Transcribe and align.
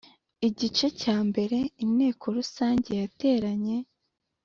Igice 0.47 0.87
cya 1.01 1.17
mbere 1.29 1.57
Inteko 1.83 2.25
Rusange 2.37 2.89
yateranye 3.01 3.77